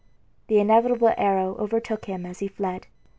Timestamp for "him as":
2.05-2.39